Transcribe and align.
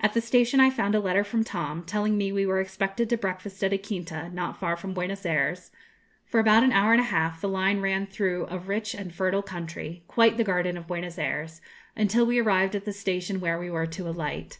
At 0.00 0.12
the 0.12 0.20
station 0.20 0.58
I 0.58 0.70
found 0.70 0.96
a 0.96 1.00
letter 1.00 1.22
from 1.22 1.44
Tom, 1.44 1.84
telling 1.84 2.18
me 2.18 2.32
we 2.32 2.44
were 2.44 2.60
expected 2.60 3.08
to 3.10 3.16
breakfast 3.16 3.62
at 3.62 3.72
a 3.72 3.78
quinta, 3.78 4.28
not 4.30 4.58
far 4.58 4.76
from 4.76 4.92
Buenos 4.92 5.24
Ayres. 5.24 5.70
For 6.26 6.40
about 6.40 6.64
an 6.64 6.72
hour 6.72 6.90
and 6.90 7.00
a 7.00 7.04
half 7.04 7.40
the 7.40 7.48
line 7.48 7.80
ran 7.80 8.08
through 8.08 8.48
a 8.48 8.58
rich 8.58 8.92
and 8.92 9.14
fertile 9.14 9.40
country, 9.40 10.02
quite 10.08 10.36
the 10.36 10.42
garden 10.42 10.76
of 10.76 10.88
Buenos 10.88 11.16
Ayres, 11.16 11.60
until 11.94 12.26
we 12.26 12.40
arrived 12.40 12.74
at 12.74 12.86
the 12.86 12.92
station 12.92 13.38
where 13.38 13.60
we 13.60 13.70
were 13.70 13.86
to 13.86 14.08
alight. 14.08 14.58